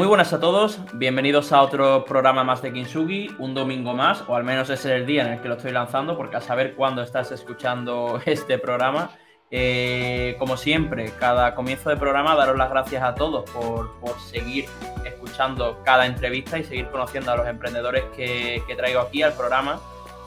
[0.00, 4.34] Muy buenas a todos, bienvenidos a otro programa más de Kinsugi, un domingo más, o
[4.34, 6.74] al menos ese es el día en el que lo estoy lanzando, porque a saber
[6.74, 9.10] cuándo estás escuchando este programa.
[9.50, 13.90] Eh, como siempre, cada comienzo de programa, daros las gracias a todos por,
[14.20, 14.64] seguir
[15.04, 19.80] escuchando cada entrevista y seguir conociendo a los emprendedores que, que traigo aquí al programa.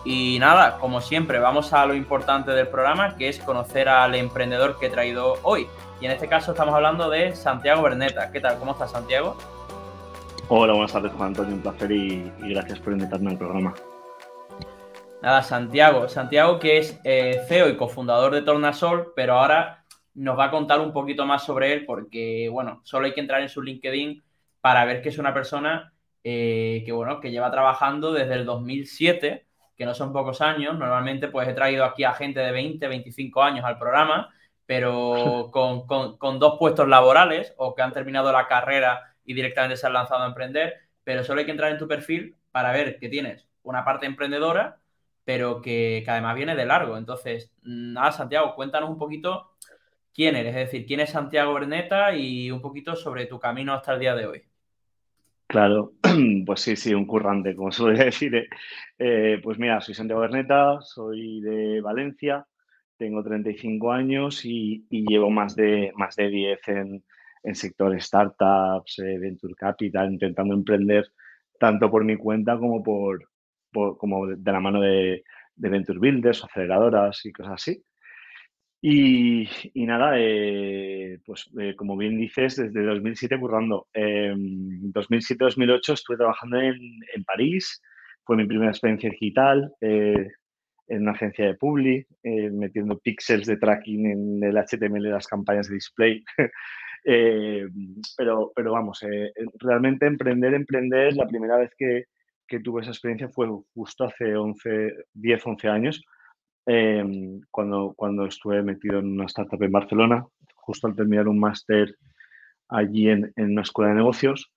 [0.05, 4.77] Y nada, como siempre, vamos a lo importante del programa, que es conocer al emprendedor
[4.77, 5.67] que he traído hoy.
[5.99, 8.31] Y en este caso estamos hablando de Santiago Berneta.
[8.31, 8.59] ¿Qué tal?
[8.59, 9.35] ¿Cómo estás, Santiago?
[10.49, 11.55] Hola, buenas tardes, Juan Antonio.
[11.55, 13.73] Un placer y, gracias por invitarme al programa.
[15.21, 16.09] Nada, Santiago.
[16.09, 20.81] Santiago, que es eh, CEO y cofundador de Tornasol, pero ahora nos va a contar
[20.81, 24.21] un poquito más sobre él, porque, bueno, solo hay que entrar en su LinkedIn
[24.59, 25.93] para ver que es una persona
[26.23, 29.45] eh, que, bueno, que lleva trabajando desde el 2007,
[29.77, 30.77] que no son pocos años.
[30.77, 34.29] Normalmente, pues he traído aquí a gente de 20, 25 años al programa
[34.65, 35.49] pero
[36.19, 40.23] con, dos puestos laborales o que han terminado la carrera y directamente se han lanzado
[40.23, 43.83] a emprender, pero solo hay que entrar en tu perfil para ver que tienes una
[43.83, 44.79] parte emprendedora,
[45.25, 46.97] pero que, además viene de largo.
[46.97, 49.51] Entonces, nada, Santiago, cuéntanos un poquito
[50.13, 53.93] quién eres, es decir, quién es Santiago Berneta y un poquito sobre tu camino hasta
[53.93, 54.43] el día de hoy.
[55.47, 55.93] Claro,
[56.45, 58.35] pues sí, sí, un currante, como suele decir.
[58.35, 58.47] ¿eh?
[58.97, 62.45] Eh, pues mira, soy Santiago Berneta, soy de Valencia,
[62.97, 67.03] tengo 35 años y, llevo más de, más de 10 en,
[67.43, 71.05] en sector startups, eh, venture capital, intentando emprender
[71.59, 73.29] tanto por mi cuenta como por,
[73.71, 75.23] como de la mano de,
[75.55, 77.83] venture builders, aceleradoras y cosas así.
[78.81, 83.87] Y, nada, eh, pues eh, como bien dices, desde 2007 currando.
[83.93, 86.75] En 2007-2008 estuve trabajando en,
[87.15, 87.81] en, París,
[88.25, 89.71] fue mi primera experiencia digital
[90.87, 95.27] en una agencia de Publi, eh, metiendo píxeles de tracking en el HTML de las
[95.27, 96.23] campañas de display.
[97.05, 97.67] Eh,
[98.17, 102.05] pero, pero vamos, eh, realmente emprender, emprender, la primera vez que,
[102.47, 106.03] que, tuve esa experiencia fue justo hace 11, 10, 11 años,
[107.51, 110.25] cuando, cuando estuve metido en una startup en Barcelona,
[110.55, 111.97] justo al terminar un máster
[112.69, 114.51] allí en, en, una escuela de negocios.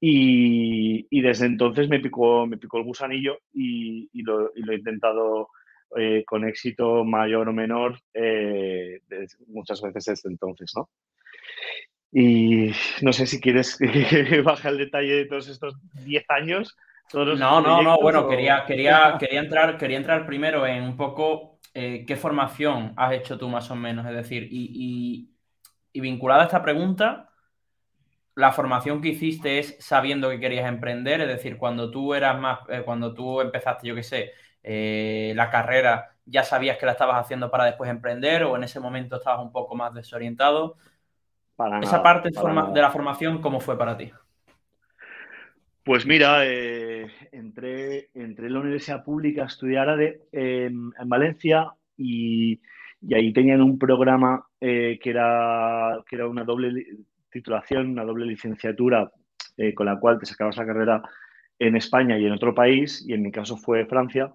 [0.00, 5.48] Y, y, desde entonces me picó, me picó el gusanillo y, lo, he intentado
[5.96, 9.00] eh, con éxito mayor o menor eh,
[9.48, 10.88] muchas veces desde entonces, ¿no?
[12.12, 12.72] Y
[13.02, 15.74] no sé si quieres que baje el detalle de todos estos
[16.04, 16.76] 10 años.
[17.12, 22.04] no, no, no, bueno, quería, quería, quería, entrar, quería entrar primero en un poco eh,
[22.06, 25.28] qué formación has hecho tú más o menos, es decir, y,
[25.92, 27.30] y, vinculada a esta pregunta,
[28.34, 32.60] la formación que hiciste es sabiendo que querías emprender, es decir, cuando tú eras más,
[32.84, 34.32] cuando tú empezaste, yo qué sé,
[34.62, 38.80] eh, la carrera ya sabías que la estabas haciendo para después emprender o en ese
[38.80, 40.76] momento estabas un poco más desorientado.
[41.82, 44.10] Esa parte de la formación, ¿cómo fue para ti?
[45.82, 52.60] Pues mira, eh, entré, entré, en la universidad pública a estudiar de, en Valencia y,
[53.14, 56.86] ahí tenían un programa eh, que, era, que era una doble
[57.30, 59.10] titulación, una doble licenciatura
[59.74, 61.02] con la cual te sacabas la carrera
[61.58, 64.32] en España y en otro país, y en mi caso fue Francia,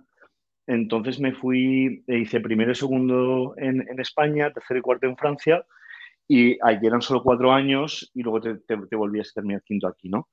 [0.67, 5.65] entonces me fui, e hice primero y segundo en, España, tercero y cuarto en Francia,
[6.27, 10.09] y allí eran solo cuatro años y luego te, te, volvías a terminar quinto aquí,
[10.09, 10.29] ¿no?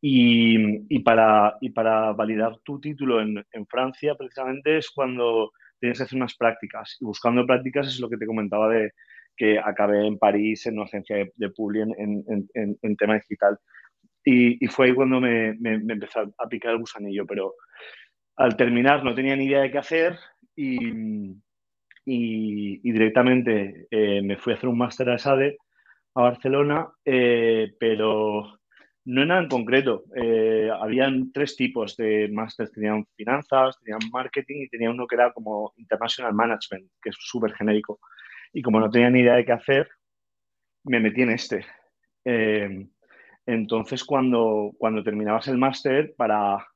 [0.00, 5.50] Y, para, y para validar tu título en, Francia, precisamente, es cuando
[5.80, 6.96] tienes que hacer unas prácticas.
[7.00, 8.92] Y buscando prácticas es lo que te comentaba de
[9.36, 12.24] que acabé en París en una agencia de, de Publi en,
[12.54, 13.58] en, tema digital.
[14.24, 17.54] Y, fue ahí cuando me, me, me empezó a picar el gusanillo, pero
[18.36, 20.16] al terminar no tenía ni idea de qué hacer
[20.54, 21.36] y,
[22.08, 25.58] directamente eh, me fui a hacer un máster a SADE
[26.14, 28.58] a Barcelona, eh, pero
[29.04, 30.04] no en nada en concreto.
[30.14, 32.70] Eh, habían tres tipos de máster.
[32.70, 37.52] Tenían finanzas, tenían marketing y tenía uno que era como International Management, que es súper
[37.54, 38.00] genérico.
[38.52, 39.88] Y como no tenía ni idea de qué hacer,
[40.84, 41.66] me metí en este.
[43.46, 46.66] entonces, cuando, cuando terminabas el máster, para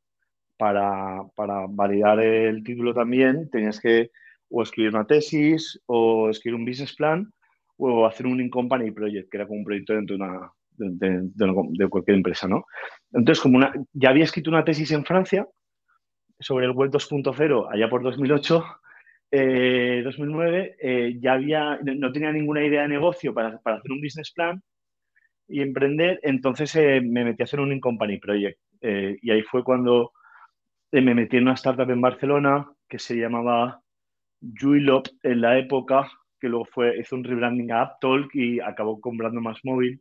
[0.63, 4.13] para, para, validar el título también tenías que
[4.53, 7.33] o escribir una tesis o escribir un business plan
[7.79, 12.19] o hacer un in-company project, que era como un proyecto dentro de, una, de, cualquier
[12.19, 12.67] empresa, ¿no?
[13.13, 15.47] Entonces, como una, ya había escrito una tesis en Francia
[16.39, 18.65] sobre el web 2.0 allá por 2008,
[20.05, 24.01] 2009, eh, eh, ya había, no tenía ninguna idea de negocio para, para hacer un
[24.01, 24.63] business plan
[25.49, 28.59] y emprender, entonces eh, me metí a hacer un in-company project.
[28.83, 30.13] y ahí fue cuando
[30.93, 33.82] me metí en una startup en Barcelona que se llamaba
[34.43, 36.11] Juilop en la época,
[36.41, 40.01] que luego fue, hizo un rebranding a AppTalk y acabó comprando más móvil.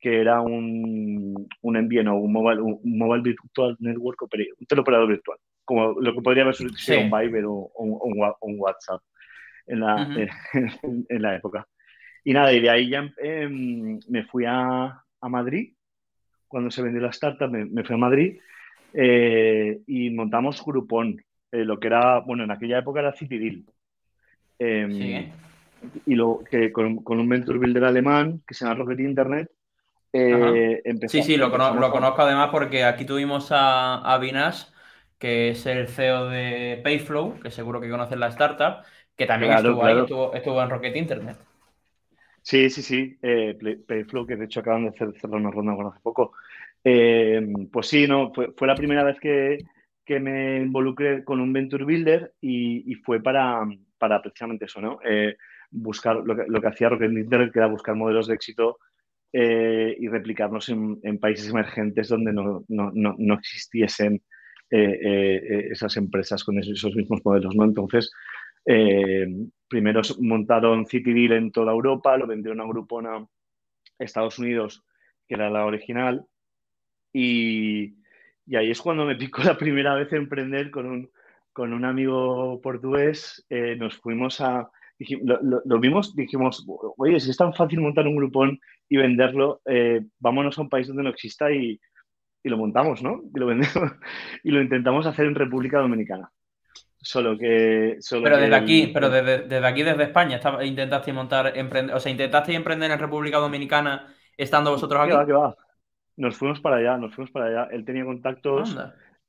[0.00, 6.00] que era un, un envío, un mobile, un mobile virtual network, un teleoperador virtual, como
[6.00, 6.70] lo que podría haber sido
[7.00, 9.02] un Viber o, un, WhatsApp
[9.66, 10.08] en la,
[11.08, 11.66] en, la época.
[12.24, 15.74] Y nada, y de ahí ya em, me fui a, a, Madrid,
[16.46, 18.38] cuando se vendió la startup, me, fui a Madrid
[18.94, 21.20] eh, y montamos Groupon,
[21.52, 23.66] eh, lo que era, bueno, en aquella época era Citydil.
[24.58, 25.32] Eh,
[26.06, 29.48] Y lo que con, con, un venture builder alemán que se llama Rocket Internet,
[30.12, 34.20] eh, sí, sí, lo, conozco además porque aquí tuvimos a, a
[35.18, 38.84] que es el CEO de Payflow, que seguro que conocen la startup,
[39.16, 39.98] que también estuvo ahí,
[40.34, 41.36] estuvo, en Rocket Internet.
[42.42, 43.18] Sí, sí, sí.
[43.20, 46.32] Eh, Payflow, que de hecho acaban de hacer, una ronda hace poco.
[46.84, 49.58] Eh, pues sí, no, fue, la primera vez que,
[50.20, 53.66] me involucré con un Venture Builder y, fue para,
[53.98, 54.98] para, precisamente eso, ¿no?
[55.70, 58.78] buscar lo que, lo que hacía Rocket Internet, que era buscar modelos de éxito
[59.30, 64.22] eh, y replicarnos en, países emergentes donde no, no, no, existiesen
[64.70, 67.54] eh, eh, esas empresas con esos, mismos modelos.
[67.54, 67.64] ¿no?
[67.64, 68.10] Entonces,
[69.68, 73.26] primero montaron CityDeal en toda Europa, lo vendieron a Grupona
[73.98, 74.84] Estados Unidos,
[75.26, 76.24] que era la original,
[77.12, 77.97] y,
[78.48, 81.10] y, ahí es cuando me picó la primera vez emprender con un,
[81.52, 83.46] con un amigo portugués.
[83.50, 86.64] nos fuimos a, lo, vimos, dijimos,
[86.96, 88.58] oye, si es tan fácil montar un grupón
[88.88, 91.80] y venderlo, eh, vámonos a un país donde no exista y,
[92.44, 93.20] lo montamos, ¿no?
[93.34, 93.74] Y lo vendemos
[94.42, 96.32] y lo intentamos hacer en República Dominicana.
[96.96, 97.98] Solo que.
[98.10, 102.54] pero desde aquí, pero desde, aquí, desde España, estaba, intentaste montar, emprender, o sea, intentaste
[102.54, 105.26] emprender en República Dominicana estando vosotros aquí.
[105.26, 105.54] ¿Qué va,
[106.18, 107.68] Nos fuimos para allá, nos fuimos para allá.
[107.72, 108.78] Él tenía contactos,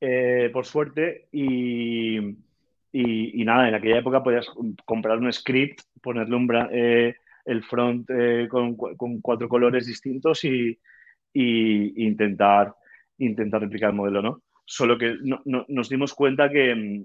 [0.01, 2.35] eh, por suerte, y
[2.91, 4.47] y, nada, en aquella época podías
[4.85, 7.15] comprar un script, ponerle un, eh,
[7.45, 8.75] el front eh, con,
[9.21, 10.77] cuatro colores distintos y,
[11.33, 12.73] intentar,
[13.19, 14.41] intentar replicar el modelo, ¿no?
[14.65, 17.01] Solo que nos dimos cuenta que,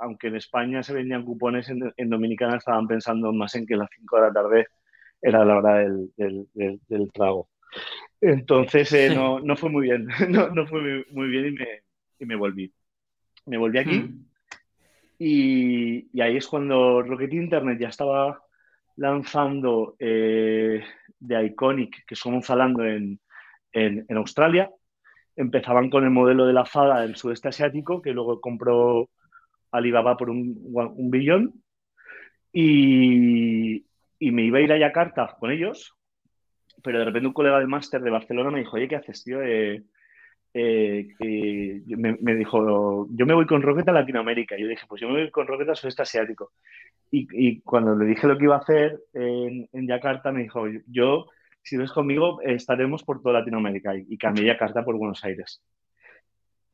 [0.00, 3.90] aunque en España se vendían cupones, en, Dominicana estaban pensando más en que a las
[3.96, 4.66] 5 de la tarde
[5.20, 7.48] era la hora del, del, trago.
[8.26, 11.66] Entonces eh, no, no, fue muy bien, no, fue muy, bien y me,
[12.20, 12.72] y me volví.
[13.44, 13.98] Me volví aquí.
[13.98, 14.24] Hmm.
[15.18, 18.40] Y, ahí es cuando Rocket Internet ya estaba
[18.96, 20.82] lanzando eh,
[21.18, 23.20] de Iconic, que son Zalando en,
[23.72, 24.70] en, Australia.
[25.36, 29.10] Empezaban con el modelo de la fada del sudeste asiático, que luego compró
[29.70, 31.62] Alibaba por un, un billón.
[32.52, 33.84] Y,
[34.18, 35.94] y, me iba a ir a Yakarta con ellos,
[36.82, 39.42] pero de repente un colega de máster de Barcelona me dijo, oye, ¿qué haces, tío?
[39.42, 39.82] Eh,
[40.56, 41.08] eh,
[41.88, 44.56] me, dijo, yo me voy con Rocket a Latinoamérica.
[44.56, 46.52] Yo dije, pues yo me voy con Rocket a sudeste asiático.
[47.10, 51.26] Y, cuando le dije lo que iba a hacer en, Yakarta, me dijo, yo,
[51.62, 53.94] si ves conmigo, estaremos por toda Latinoamérica.
[53.96, 55.62] Y, cambié Yakarta por Buenos Aires.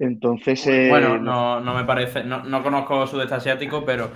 [0.00, 0.64] Entonces.
[0.88, 4.10] bueno, eh, no, no, me parece, no, no, conozco sudeste asiático, pero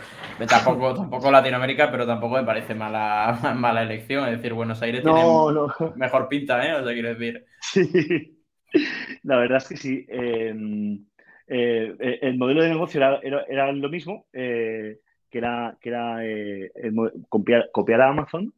[0.49, 4.25] tampoco, tampoco Latinoamérica, pero tampoco me parece mala, mala elección.
[4.25, 5.23] Es decir, Buenos Aires tiene
[5.95, 6.73] mejor pinta, ¿eh?
[6.73, 7.45] O sea, quiero decir.
[7.61, 8.41] Sí.
[9.25, 10.07] La verdad es que sí.
[10.09, 11.05] Em,
[11.47, 14.99] eh, eh, el modelo de negocio era, lo mismo, que
[15.31, 16.19] era, que era
[17.29, 18.55] copiar, a Amazon.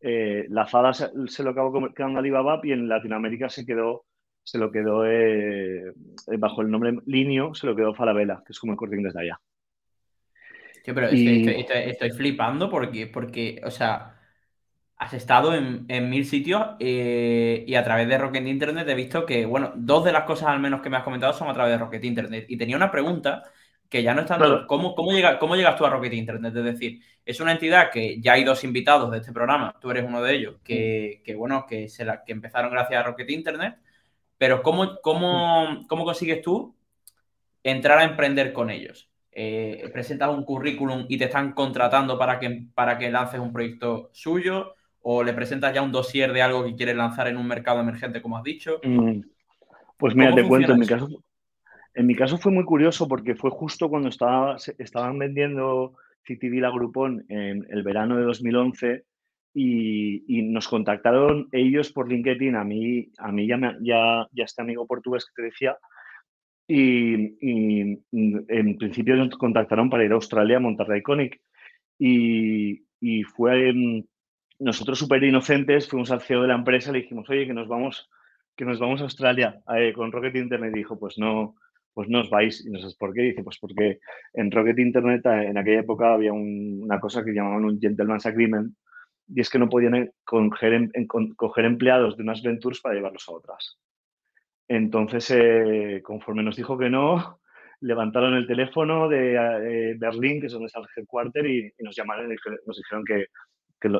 [0.00, 4.06] la FADA se, lo acabó quedando Alibaba y en Latinoamérica se quedó
[4.44, 5.04] se lo quedó
[6.38, 9.22] bajo el nombre Linio, se lo quedó Falabella, que es como el corte inglés de
[9.22, 9.40] allá.
[10.84, 14.14] pero estoy, flipando porque, porque, o sea,
[14.96, 19.44] Has estado en, mil sitios eh, y a través de Rocket Internet he visto que,
[19.44, 21.78] bueno, dos de las cosas al menos que me has comentado son a través de
[21.78, 22.46] Rocket Internet.
[22.48, 23.42] Y tenía una pregunta
[23.88, 25.10] que ya no está ¿cómo, cómo,
[25.40, 26.54] ¿cómo llegas tú a Rocket Internet?
[26.56, 30.04] Es decir, es una entidad que ya hay dos invitados de este programa, tú eres
[30.06, 33.76] uno de ellos, que, bueno, que, se la, que empezaron gracias a Rocket Internet,
[34.38, 36.74] pero ¿cómo, cómo, cómo consigues tú
[37.62, 39.10] entrar a emprender con ellos?
[39.32, 44.10] Eh, presentas un currículum y te están contratando para que, para que lances un proyecto
[44.12, 47.80] suyo o le presentas ya un dossier de algo que quieres lanzar en un mercado
[47.80, 48.80] emergente, como has dicho?
[48.82, 49.20] Mm.
[49.98, 51.08] Pues mira, te cuento, en mi, caso,
[51.94, 55.94] en mi caso fue muy curioso porque fue justo cuando estaba, estaban vendiendo
[56.26, 59.04] la Groupon en el verano de 2011
[59.54, 64.86] y, nos contactaron ellos por LinkedIn, a mí, a mí ya, ya, ya este amigo
[64.86, 65.78] portugués que te decía,
[66.66, 67.36] y,
[68.12, 71.40] en principio nos contactaron para ir a Australia a montar la Iconic.
[71.98, 73.72] Y, y fue,
[74.58, 77.68] nosotros súper inocentes fuimos al CEO de la empresa y le dijimos, oye, que nos
[77.68, 78.08] vamos,
[78.56, 80.72] que nos vamos a Australia eh, con Rocket Internet.
[80.74, 81.54] Y dijo, pues no,
[81.92, 82.64] pues no os vais.
[82.66, 83.22] Y no sé por qué.
[83.22, 84.00] dice, pues porque
[84.32, 88.74] en Rocket Internet en aquella época había una cosa que llamaban un Gentleman's Agreement,
[89.28, 90.90] y es que no podían coger,
[91.36, 93.78] coger empleados de unas ventures para llevarlos a otras.
[94.68, 97.40] Entonces, eh, conforme nos dijo que no,
[97.80, 102.32] levantaron el teléfono de eh, Berlín, que es donde está el headquarter, y, nos llamaron
[102.32, 103.26] y nos dijeron que,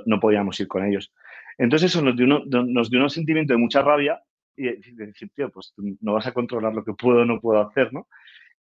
[0.06, 1.12] no podíamos ir con ellos.
[1.58, 4.18] Entonces eso nos dio, nos dio un sentimiento de mucha rabia
[4.56, 7.60] y de decir, tío, pues no vas a controlar lo que puedo o no puedo
[7.60, 8.08] hacer, ¿no?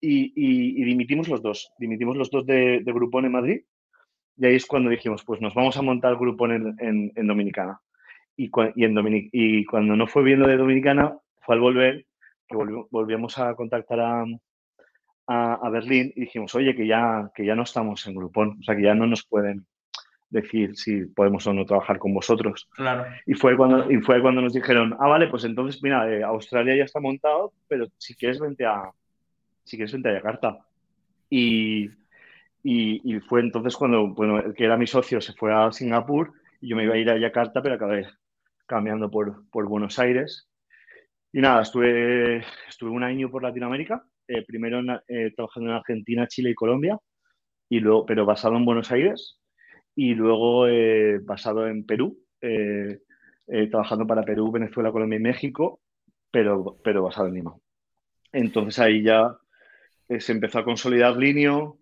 [0.00, 3.60] Y, dimitimos los dos, dimitimos los dos de, de Groupon en Madrid
[4.40, 7.78] y ahí es cuando dijimos, pues nos vamos a montar el Groupon en, en, Dominicana.
[8.38, 12.06] Y, y, en y cuando no fue bien lo de Dominicana, fue al volver,
[12.48, 12.56] que
[12.90, 14.24] volvíamos a contactar a,
[15.26, 18.74] a, Berlín y dijimos, oye, que ya, que ya no estamos en Groupon, o sea,
[18.74, 19.66] que ya no nos pueden
[20.30, 22.66] decir si podemos o no trabajar con vosotros.
[22.72, 23.04] Claro.
[23.26, 26.76] Y fue cuando, y fue cuando nos dijeron, ah, vale, pues entonces, mira, eh, Australia
[26.76, 28.90] ya está montado, pero si quieres vente a,
[29.64, 30.58] si quieres vente a Yakarta.
[31.28, 31.90] Y,
[32.62, 36.32] y, y, fue entonces cuando, bueno, el que era mi socio se fue a Singapur
[36.60, 38.06] y yo me iba a ir a Yakarta, pero acabé
[38.70, 40.48] cambiando por, por Buenos Aires.
[41.32, 42.38] Y nada, estuve,
[42.68, 46.98] estuve un año por Latinoamérica, eh, primero eh, trabajando en Argentina, Chile y Colombia,
[47.68, 49.40] y luego, pero basado en Buenos Aires,
[49.96, 52.18] y luego eh, basado en Perú,
[53.70, 55.80] trabajando para Perú, Venezuela, Colombia y México,
[56.30, 57.54] pero, pero basado en Lima.
[58.32, 59.36] Entonces ahí ya
[60.18, 61.79] se empezó a consolidar Linio,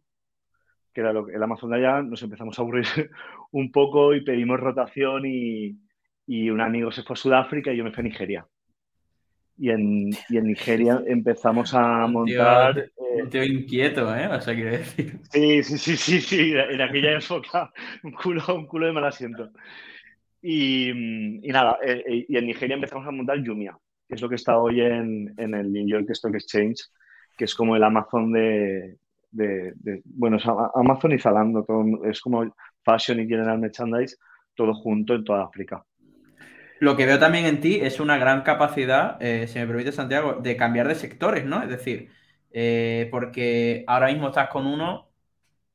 [0.99, 2.85] que era lo que, el Amazon de allá, nos empezamos a aburrir
[3.53, 5.79] un poco y pedimos rotación y,
[6.27, 8.47] y un amigo se fue a Sudáfrica y yo me fui a Nigeria.
[9.57, 12.91] Y en, y en Nigeria empezamos a montar...
[12.99, 14.27] Un tío, inquieto, ¿eh?
[14.27, 15.21] O sea, quiero decir.
[15.31, 16.53] Sí, sí, sí, sí, sí.
[16.53, 19.51] En aquella época, un culo, un culo de mal asiento.
[20.43, 23.79] Y, y nada, eh, eh, y en Nigeria empezamos a montar Jumia,
[24.09, 26.89] que es lo que está hoy en, en el New York Stock Exchange,
[27.37, 28.99] que es como el Amazon de,
[29.39, 32.45] de, bueno, es Amazon y Zalando, todo, es como
[32.85, 34.17] fashion y general merchandise,
[34.55, 35.85] todo junto en toda África.
[36.81, 40.35] Lo que veo también en ti es una gran capacidad, eh, si me permite Santiago,
[40.35, 41.63] de cambiar de sectores, ¿no?
[41.63, 42.11] Es decir,
[42.53, 45.08] eh, porque ahora mismo estás con uno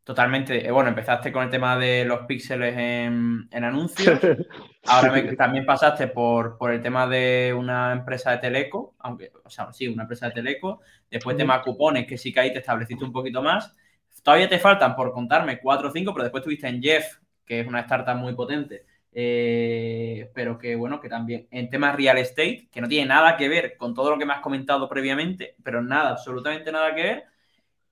[0.03, 4.19] totalmente, eh, bueno, empezaste con el tema de los píxeles en, anuncios,
[4.85, 9.87] ahora también pasaste por, el tema de una empresa de teleco, aunque, o sea, sí,
[9.87, 13.41] una empresa de teleco, después tema cupones, que sí que ahí te estableciste un poquito
[13.41, 13.75] más,
[14.23, 17.67] todavía te faltan por contarme cuatro o cinco, pero después estuviste en Jeff, que es
[17.67, 22.81] una startup muy potente, eh, pero que bueno, que también en temas real estate, que
[22.81, 26.09] no tiene nada que ver con todo lo que me has comentado previamente, pero nada,
[26.09, 27.23] absolutamente nada que ver,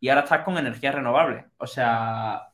[0.01, 1.45] y ahora estás con energías renovables.
[1.57, 2.49] O sea,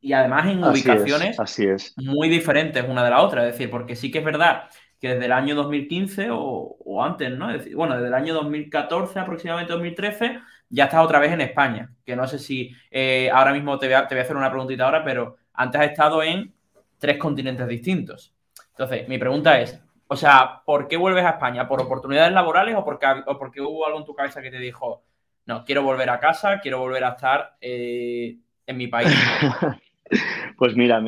[0.00, 1.94] y además en ubicaciones así es.
[1.96, 4.64] muy diferentes una de la otra, es decir, porque sí que es verdad
[5.00, 7.50] que desde el año 2015 o, antes, ¿no?
[7.50, 11.90] Es decir, bueno, desde el año 2014 aproximadamente 2013 ya estás otra vez en España,
[12.04, 14.50] que no sé si eh, ahora mismo te voy, a, te voy a hacer una
[14.50, 16.52] preguntita ahora, pero antes has estado en
[16.98, 18.34] tres continentes distintos.
[18.70, 21.66] Entonces, mi pregunta es, o sea, ¿por qué vuelves a España?
[21.66, 25.02] ¿Por oportunidades laborales o porque, o porque hubo algo en tu cabeza que te dijo,
[25.46, 29.10] no, quiero volver a casa, quiero volver a estar eh, en mi país?
[30.58, 31.02] pues mira,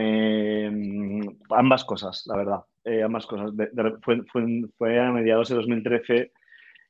[1.51, 2.61] ambas cosas, la verdad.
[2.85, 3.51] Eh, ambas cosas.
[4.79, 6.33] fue, a mediados de 2013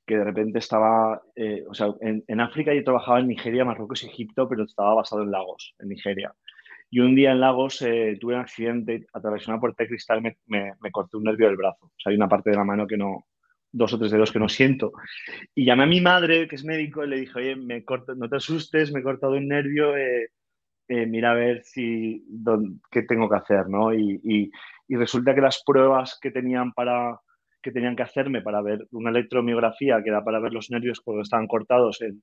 [0.07, 4.07] que de repente estaba, eh, o sea, en, África yo trabajaba en Nigeria, Marruecos y
[4.07, 6.33] Egipto, pero estaba basado en Lagos, en Nigeria.
[6.91, 10.37] Y un día en Lagos eh, tuve un accidente, atravesé una puerta de cristal, me,
[10.47, 11.87] me, corté un nervio del brazo.
[11.87, 13.27] O sea, hay una parte de la mano que no,
[13.77, 14.93] dos o tres dedos que no siento.
[15.55, 18.29] Y llamé a mi madre, que es médico, y le dije, oye, me corto, no
[18.29, 20.31] te asustes, me he cortado un nervio, eh,
[20.89, 22.25] eh, mira a ver si,
[22.91, 23.93] qué tengo que hacer, ¿no?
[23.93, 24.51] Y, y,
[24.89, 27.19] y, resulta que las pruebas que tenían para
[27.63, 31.23] que tenían que hacerme para ver una electromiografía, que era para ver los nervios cuando
[31.23, 32.23] estaban cortados en,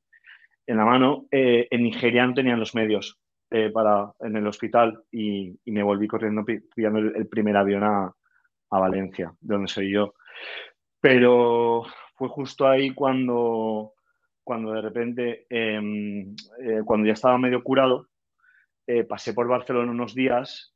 [0.68, 3.20] en la mano, en Nigeria no tenían los medios.
[3.56, 8.12] Eh, para, en el hospital y, me volví corriendo pillando el, primer avión a,
[8.72, 10.16] a, Valencia, de donde soy yo.
[11.04, 11.84] Pero
[12.16, 13.92] fue justo ahí cuando,
[14.42, 18.08] cuando de repente, em, eh, cuando ya estaba medio curado,
[18.88, 20.74] eh, pasé por Barcelona unos días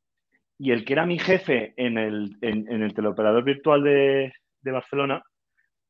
[0.57, 5.23] y el que era mi jefe en el, en, el teleoperador virtual de, de, Barcelona,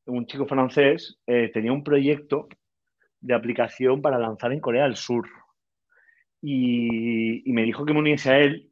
[0.06, 2.46] un chico francés, tenía un proyecto
[3.20, 5.28] de aplicación para lanzar en Corea del Sur.
[6.40, 8.70] Y, me dijo que me uniese a él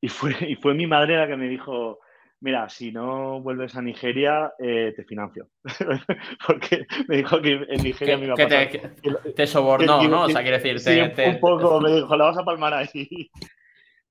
[0.00, 1.98] y fue, y fue mi madre la que me dijo,
[2.40, 5.48] mira, si no vuelves a Nigeria, eh, te financio.
[6.46, 8.68] Porque me dijo que en Nigeria me iba a pasar.
[8.68, 10.24] Te, te sobornó, ¿no?
[10.24, 13.30] o sea, quiere decir, sí, un poco, me dijo, la vas a palmar ahí.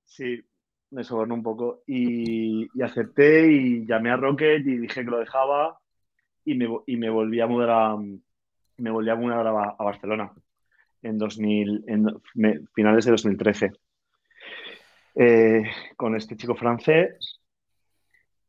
[0.05, 0.39] Sí,
[0.91, 1.81] me sobornó un poco.
[1.87, 5.79] Y, y, acepté y llamé a Rocket y dije que lo dejaba
[6.45, 10.31] y me, y me volví a mudar a, me volví a mudar a Barcelona
[11.01, 12.21] en, 2000, en
[12.75, 13.71] finales de 2013.
[15.15, 15.63] eh,
[15.95, 17.41] con este chico francés.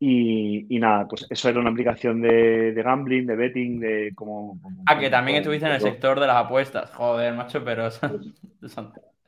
[0.07, 4.61] Y, nada, pues eso era una aplicación de, gambling, de betting, de como...
[4.85, 6.91] ah, que también estuviste en el sector de las apuestas.
[6.91, 7.89] Joder, macho, pero...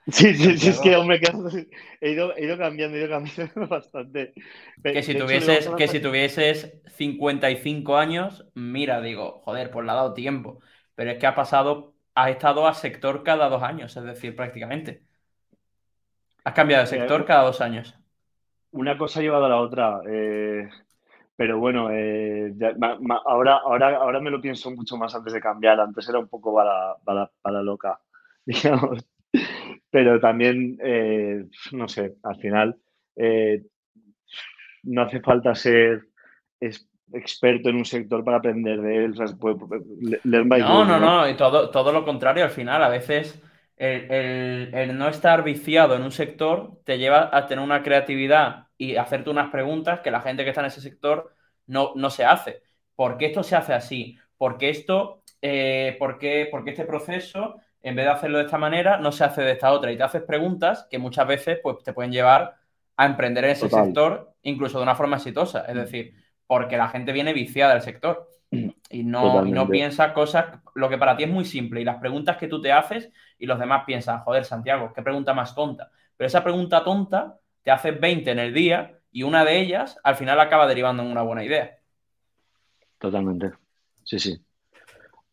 [0.09, 1.21] Sí, sí, sí, es que, hombre,
[2.01, 4.35] he, ido, he ido cambiando, he ido cambiando bastante.
[4.81, 10.15] Que si, tuvieses, que si tuvieses 55 años, mira, digo, joder, pues le ha dado
[10.15, 10.61] tiempo.
[10.95, 15.03] Pero es que ha pasado, has estado a sector cada dos años, es decir, prácticamente.
[16.45, 17.99] Has cambiado de sector cada dos años.
[18.77, 20.01] Una cosa ha llevado a la otra.
[20.09, 20.69] Eh,
[21.35, 22.55] pero bueno, eh,
[23.27, 25.81] ahora, ahora, ahora me lo pienso mucho más antes de cambiar.
[25.81, 28.01] Antes era un poco para, para, para loca,
[28.47, 29.07] digamos
[29.91, 32.77] pero también, eh, no sé, al final
[33.17, 33.63] eh,
[34.85, 36.03] no hace falta ser
[37.13, 39.15] experto en un sector para aprender de él.
[39.15, 43.43] no, no, no, y todo, todo lo contrario, al final, a veces
[43.77, 49.31] el, no estar viciado en un sector te lleva a tener una creatividad y hacerte
[49.31, 51.35] unas preguntas que la gente que está en ese sector
[51.67, 52.63] no, no se hace.
[52.95, 54.19] ¿Por qué esto se hace así?
[54.37, 58.45] ¿Por qué esto, eh, por, qué, por qué este proceso en vez de hacerlo de
[58.47, 59.93] esta manera, no se hace de esta otra.
[59.93, 62.57] Y te haces preguntas que muchas veces pues, te pueden llevar
[62.97, 65.65] a emprender en ese sector, incluso de una forma exitosa.
[65.69, 66.15] Es decir,
[66.49, 68.29] porque la gente viene viciada del sector
[68.91, 71.81] y no, no piensa cosas, lo que para ti es muy simple.
[71.81, 75.35] Y las preguntas que tú te haces y los demás piensan, joder, Santiago, qué pregunta
[75.35, 75.91] más tonta.
[76.17, 80.17] Pero esa pregunta tonta te hace 20 en el día y una de ellas al
[80.17, 81.79] final acaba derivando en una buena idea.
[82.99, 83.53] Totalmente.
[84.05, 84.41] Sí, sí.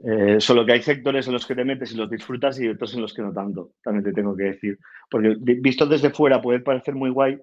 [0.05, 2.93] Eh, solo que hay sectores en los que te metes y los disfrutas y otros
[2.93, 4.77] en los que no tanto, también te tengo que decir.
[5.09, 7.39] Porque visto desde fuera puede parecer muy guay,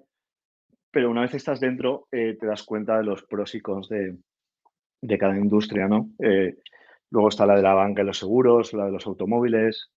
[0.91, 4.15] pero una vez estás dentro eh, te das cuenta de los pros y cons de,
[5.17, 6.09] cada industria, ¿no?
[6.19, 6.55] Eh,
[7.09, 9.91] luego está la de la banca y los seguros, la de los automóviles,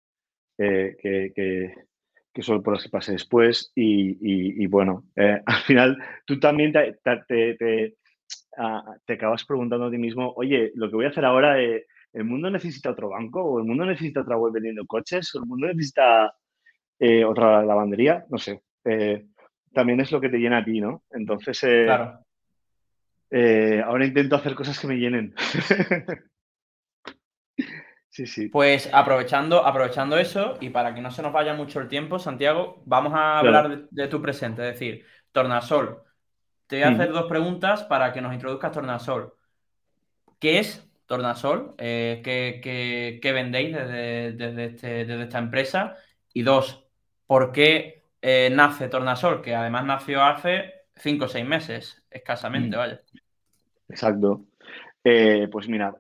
[0.57, 3.73] que, que, son por las que pasé después.
[3.75, 7.97] Y, bueno, al final tú también te, te,
[8.59, 11.57] ah, te, acabas preguntando a ti mismo, oye, lo que voy a hacer ahora...
[12.15, 13.43] ¿el mundo necesita otro banco?
[13.43, 15.35] ¿O el mundo necesita otra web vendiendo coches?
[15.35, 16.33] ¿O el mundo necesita
[16.99, 18.25] eh, otra lavandería?
[18.31, 18.63] No sé.
[18.85, 19.27] Eh,
[19.73, 21.03] también es lo que te llena a ti, ¿no?
[21.11, 21.63] Entonces,
[23.31, 25.35] eh, ahora intento hacer cosas que me llenen.
[28.09, 28.49] sí, sí.
[28.49, 32.83] Pues aprovechando, aprovechando eso y para que no se nos vaya mucho el tiempo, Santiago,
[32.87, 36.03] vamos a hablar de, tu presente, es decir, Tornasol.
[36.67, 39.35] Te voy a hacer dos preguntas para que nos introduzcas Tornasol.
[40.39, 45.97] ¿Qué es Tornasol, eh, ¿qué, vendéis desde, este, esta empresa?
[46.33, 46.87] Y dos,
[47.27, 49.43] ¿por qué eh, nace Tornasol?
[49.43, 52.79] Que además nació hace cinco o seis meses, escasamente, mm.
[52.79, 53.01] vaya.
[53.89, 54.47] Exacto.
[55.03, 55.95] Eh, pues mira,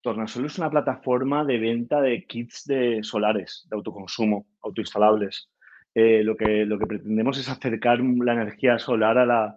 [0.00, 5.50] Tornasol es una plataforma de venta de kits de solares, de autoconsumo, autoinstalables.
[5.94, 9.56] lo, que, lo que pretendemos es acercar la energía solar a la,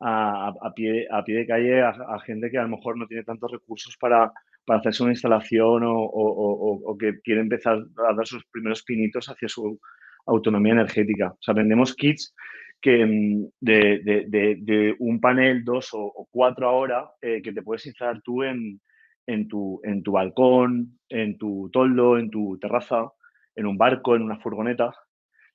[0.00, 3.50] a, pie, a pie de calle a, gente que a lo mejor no tiene tantos
[3.50, 4.32] recursos para,
[4.64, 7.78] para hacerse una instalación o, o, que quiere empezar
[8.08, 9.78] a dar sus primeros pinitos hacia su
[10.26, 11.30] autonomía energética.
[11.30, 12.34] O sea, vendemos kits
[12.80, 17.86] que mm, de, de, de, un panel, dos o, cuatro ahora, eh, que te puedes
[17.86, 18.80] instalar tú en,
[19.26, 23.10] en, tu, en tu balcón, en tu toldo, en tu terraza,
[23.54, 24.94] en un barco, en una furgoneta,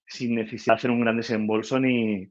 [0.06, 2.28] sin necesidad de hacer un gran desembolso ni,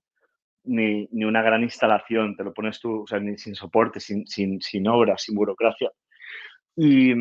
[0.65, 4.61] ni, una gran instalación, te lo pones tú, o sea, ni sin soporte, sin, sin,
[4.61, 5.91] sin obra, sin burocracia.
[6.77, 7.13] Y,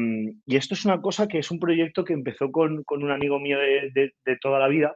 [0.48, 4.14] esto es una cosa que es un proyecto que empezó con, un amigo mío de,
[4.42, 4.96] toda la vida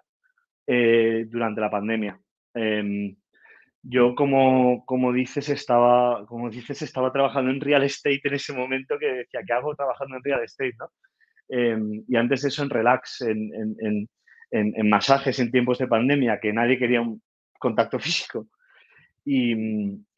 [0.67, 2.19] eh, durante la pandemia.
[2.55, 3.15] Em,
[3.83, 8.97] yo, como, como, dices, estaba, como dices, estaba trabajando en real estate en ese momento
[8.99, 10.75] que decía, ¿qué hago trabajando en real estate?
[10.79, 10.89] ¿no?
[11.49, 14.07] Em, y antes de eso en relax, en, en,
[14.51, 17.21] en, masajes en tiempos de pandemia, que nadie quería un,
[17.59, 18.47] contacto físico.
[19.23, 19.55] Y,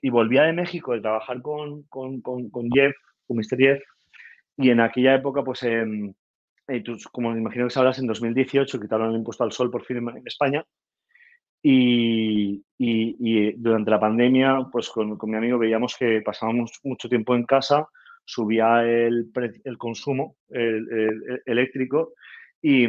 [0.02, 2.94] y volvía de México de trabajar con, con, con, con, Jeff,
[3.26, 3.58] con Mr.
[3.58, 3.84] Jeff,
[4.58, 5.86] y en aquella época, pues, eh,
[7.12, 10.24] como me imagino que sabrás, en 2018 quitaron el impuesto al sol por fin en,
[10.26, 10.66] España.
[11.62, 12.64] Y,
[13.58, 17.88] durante la pandemia, pues con, mi amigo veíamos que pasábamos mucho tiempo en casa,
[18.24, 19.32] subía el,
[19.78, 22.14] consumo el, eléctrico
[22.62, 22.86] y,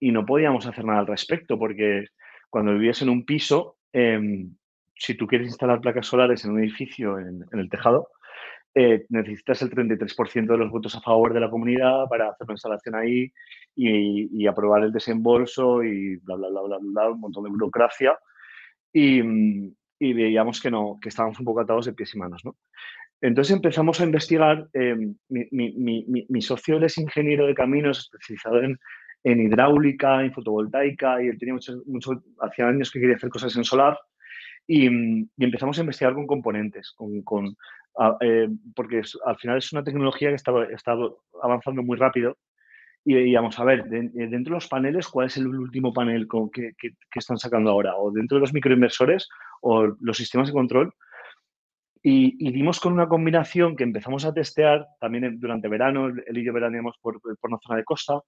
[0.00, 2.06] y, no podíamos hacer nada al respecto porque
[2.54, 4.54] cuando vivías en un piso, em,
[4.94, 8.10] si tú quieres instalar placas solares en un edificio en, el tejado,
[8.74, 12.54] eh, necesitas el 33% de los votos a favor de la comunidad para hacer la
[12.54, 13.32] instalación ahí
[13.76, 18.18] y, aprobar el desembolso y bla, bla, bla, bla, bla, un montón de burocracia.
[18.92, 19.22] Y,
[20.00, 22.56] veíamos que no, que estábamos un poco atados de pies y manos, ¿no?
[23.20, 24.68] Entonces empezamos a investigar.
[24.72, 28.78] Em, mi, mi, mi, socio es ingeniero de caminos especializado en,
[29.24, 33.56] en hidráulica, en fotovoltaica, y él tenía mucho, mucho, hacía años que quería hacer cosas
[33.56, 33.98] en solar,
[34.66, 34.86] y,
[35.38, 37.56] empezamos a investigar con componentes, con,
[38.20, 40.96] eh, porque al final es una tecnología que está, está
[41.42, 42.36] avanzando muy rápido,
[43.06, 46.72] y vamos a ver, eh, dentro de los paneles, ¿cuál es el último panel que,
[46.78, 47.96] que, están sacando ahora?
[47.96, 49.28] ¿O dentro de los microinversores
[49.60, 50.94] o los sistemas de control?
[52.02, 56.52] Y, dimos con una combinación que empezamos a testear también durante verano, él y yo
[56.54, 58.20] veraneamos por, por una zona de costa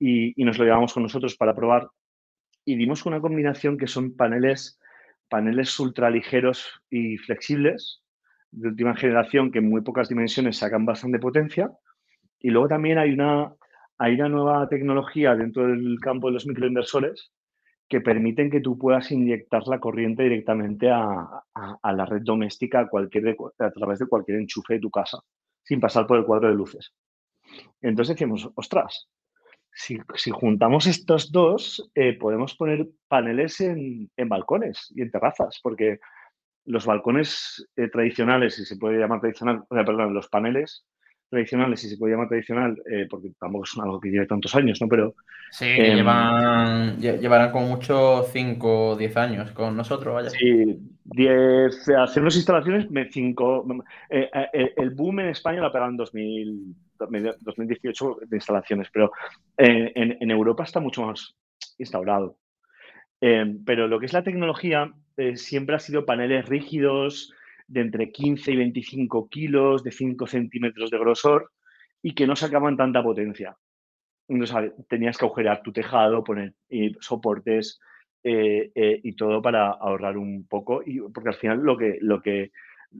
[0.00, 1.88] y, nos lo llevamos con nosotros para probar.
[2.64, 4.80] Y dimos con una combinación que son paneles,
[5.28, 8.02] paneles ultraligeros y flexibles
[8.56, 11.70] de última generación que en muy pocas dimensiones sacan bastante potencia.
[12.40, 13.54] Y luego también hay una,
[13.98, 17.32] hay una nueva tecnología dentro del campo de los microinversores
[17.88, 21.44] que permiten que tú puedas inyectar la corriente directamente a,
[21.84, 25.18] la red doméstica a, cualquier a través de cualquier enchufe de tu casa,
[25.62, 26.92] sin pasar por el cuadro de luces.
[27.80, 29.08] Entonces decimos, ostras,
[29.72, 30.00] si,
[30.32, 36.00] juntamos estos dos, eh, podemos poner paneles en, balcones y en terrazas, porque
[36.66, 40.84] los balcones eh, tradicionales, si se puede llamar tradicional, perdón, los paneles
[41.28, 44.80] tradicionales, si se puede llamar tradicional, eh, porque tampoco es algo que lleve tantos años,
[44.80, 44.88] ¿no?
[44.88, 45.14] Pero.
[45.50, 50.30] Sí, em, llevan, llevarán como mucho 5 o 10 años con nosotros, vaya.
[50.30, 51.88] Sí, 10.
[51.90, 53.66] Hacernos instalaciones, 5.
[54.10, 59.12] Eh, eh, el boom en España lo ha pegado en 2000, 2018 de instalaciones, pero
[59.56, 61.36] en, en, Europa está mucho más
[61.78, 62.36] instaurado.
[63.18, 64.92] Pero lo que es la tecnología
[65.34, 67.32] siempre ha sido paneles rígidos,
[67.68, 71.50] de entre 15 y 25 kilos, de 5 centímetros de grosor
[72.02, 73.56] y que no sacaban tanta potencia.
[74.88, 77.80] Tenías que agujerar tu tejado, poner eh, soportes
[78.22, 82.20] eh, eh, y todo para ahorrar un poco, y, porque al final lo que, lo
[82.20, 82.50] que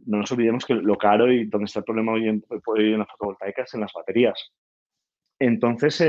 [0.07, 2.99] no nos olvidemos que lo caro y donde está el problema hoy en, hoy en
[3.01, 4.53] las fotovoltaicas es en las baterías.
[5.39, 6.03] Entonces,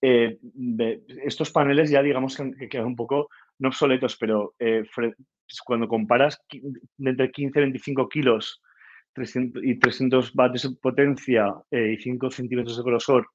[0.00, 5.14] estos paneles ya digamos que, quedan un poco, no obsoletos, pero pues,
[5.64, 6.40] cuando comparas
[6.98, 8.62] entre 15 y 25 kilos
[9.62, 13.26] y 300 vatios de potencia eh, y 5 centímetros de grosor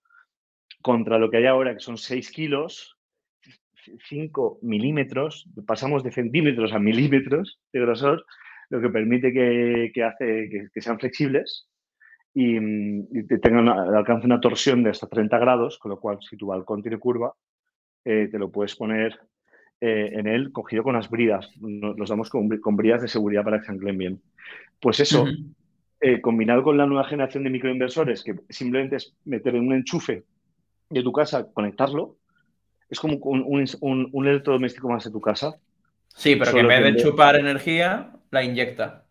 [0.82, 2.98] contra lo que hay ahora, que son 6 kilos,
[4.10, 8.26] 5 milímetros, pasamos de centímetros a milímetros de grosor,
[8.70, 11.68] lo que permite que, hace que, sean flexibles
[12.34, 12.58] y,
[13.40, 17.00] tengan alcance una torsión de hasta 30 grados, con lo cual si tu balcón tiene
[17.00, 17.34] curva,
[18.06, 19.20] eh, te lo puedes poner
[19.82, 21.50] eh, en él cogido con las bridas.
[21.60, 24.22] Nos, los damos con, con, bridas de seguridad para que se anclen bien.
[24.80, 25.26] Pues eso,
[26.00, 30.24] eh, combinado con la nueva generación de microinversores, que simplemente es meter en un enchufe
[30.90, 32.18] de tu casa, conectarlo,
[32.92, 35.56] es como un, un, electrodoméstico más de tu casa.
[36.10, 39.06] Sí, pero que en vez de chupar energía, la inyecta.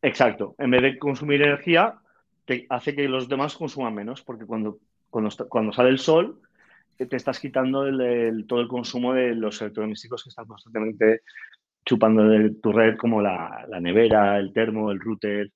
[0.00, 0.54] Exacto.
[0.58, 1.96] En vez de consumir energía,
[2.46, 4.78] te hace que los demás consuman menos, porque cuando,
[5.10, 6.40] cuando, cuando sale el sol,
[7.06, 7.84] te estás quitando
[8.46, 11.22] todo el consumo de los electrodomésticos que están constantemente
[11.84, 15.50] chupando de tu red, como la, nevera, el termo, el router,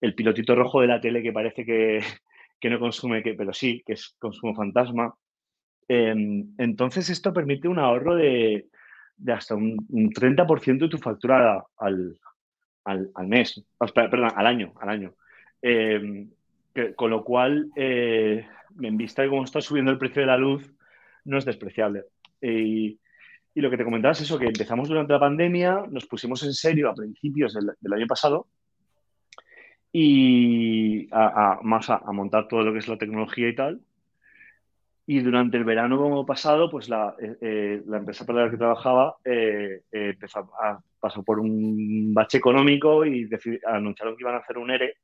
[0.00, 1.64] el pilotito rojo de la tele que parece
[2.60, 5.14] que, no consume, que, pero sí, que es consumo fantasma.
[5.88, 8.68] Em, entonces, esto permite un ahorro de,
[9.28, 12.18] hasta un, 30% de tu factura al,
[13.26, 15.14] mes, perdón, al año, al año.
[15.62, 16.30] Em,
[16.94, 18.46] con lo cual, eh,
[18.82, 20.75] en vista de cómo está subiendo el precio de la luz,
[21.26, 22.04] no es despreciable.
[22.40, 22.98] Y,
[23.54, 26.90] lo que te comentaba es eso, que empezamos durante la pandemia, nos pusimos en serio
[26.90, 28.48] a principios del, año pasado
[29.90, 33.80] y a, más a, montar todo lo que es la tecnología y tal.
[35.06, 39.16] Y durante el verano pasado, pues la, eh, eh, la empresa para la que trabajaba
[39.24, 43.26] eh, empezó a, pasó por un bache económico y
[43.66, 44.96] anunciaron que iban a hacer un ERE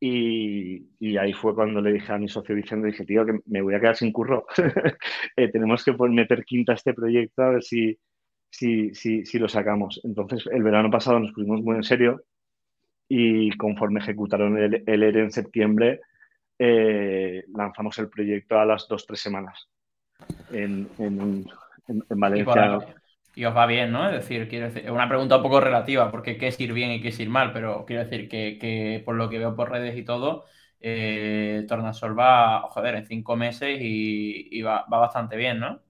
[0.00, 3.74] y, ahí fue cuando le dije a mi socio diciendo, dije, tío, que me voy
[3.74, 4.46] a quedar sin curro.
[5.36, 7.96] Eh, tenemos que meter quinta a este proyecto a ver si,
[8.50, 10.00] si, si, lo sacamos.
[10.04, 12.22] Entonces, el verano pasado nos pusimos muy en serio
[13.08, 16.00] y conforme ejecutaron el, el ERE en septiembre,
[16.58, 19.68] eh, lanzamos el proyecto a las dos, tres semanas
[20.50, 21.46] en, en,
[21.88, 22.80] en Valencia
[23.38, 24.08] y os va bien, ¿no?
[24.08, 26.90] Es decir, quiero decir, es una pregunta un poco relativa, porque qué es ir bien
[26.90, 29.96] y qué es ir mal, pero quiero decir que, por lo que veo por redes
[29.96, 30.44] y todo,
[30.80, 35.80] eh, Tornasol va, joder, en cinco meses y, va, bastante bien, ¿no?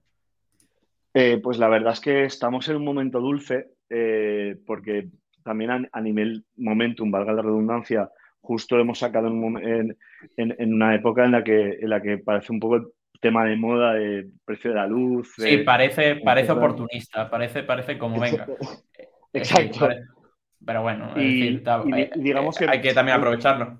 [1.15, 5.09] Eh, pues la verdad es que estamos en un momento dulce, eh, porque
[5.43, 9.97] también a, nivel momentum, valga la redundancia, justo hemos sacado en,
[10.37, 13.93] en, una época en la que, en la que parece un poco tema de moda,
[13.93, 15.33] de precio de la luz.
[15.37, 18.47] Sí, parece, parece oportunista, parece, parece como venga.
[19.33, 19.87] Exacto.
[20.65, 21.61] pero bueno, eh,
[22.15, 23.79] digamos que hay que también aprovecharlo.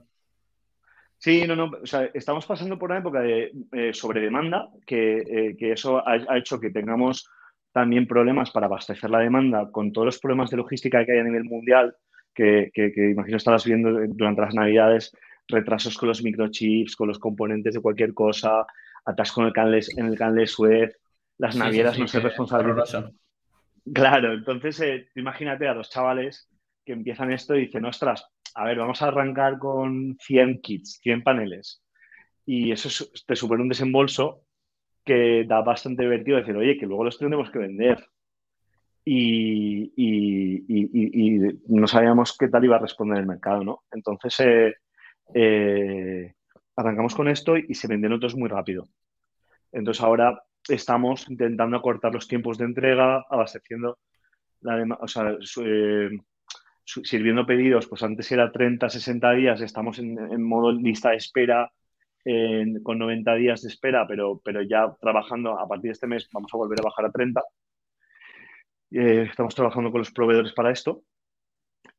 [1.17, 1.71] Sí, no, no.
[1.84, 6.38] O sea, estamos pasando por una época de eh, sobredemanda, que, eh, que eso ha,
[6.38, 7.30] hecho que tengamos
[7.73, 11.23] también problemas para abastecer la demanda con todos los problemas de logística que hay a
[11.23, 11.95] nivel mundial,
[12.34, 15.12] que, que, imagino estarás viendo durante las navidades,
[15.49, 18.65] retrasos con los microchips, con los componentes de cualquier cosa,
[19.10, 21.00] atasco en el canal, en el canal de Suez,
[21.38, 23.12] las navieras no se responsabilizan.
[23.93, 26.50] Claro, entonces eh, imagínate a dos chavales
[26.86, 31.24] que empiezan esto y dicen, ostras, a ver, vamos a arrancar con 100 kits, 100
[31.24, 31.84] paneles.
[32.45, 34.43] Y eso te supone un desembolso
[35.06, 38.06] que da bastante divertido decir, oye, que luego los tenemos que vender.
[39.06, 39.91] Y,
[41.67, 43.84] no sabíamos qué tal iba a responder el mercado, ¿no?
[43.91, 44.76] Entonces, eh,
[45.34, 46.34] eh,
[46.80, 48.88] arrancamos con esto y se venden otros muy rápido.
[49.72, 54.00] Entonces, ahora estamos intentando acortar los tiempos de entrega, abasteciendo
[54.62, 56.10] la o sea, eh,
[56.86, 61.72] sirviendo pedidos, pues antes era 30, 60 días, estamos en, modo lista de espera
[62.84, 66.52] con 90 días de espera, pero, pero ya trabajando a partir de este mes vamos
[66.54, 67.42] a volver a bajar a 30.
[68.92, 71.04] Eh, estamos trabajando con los proveedores para esto.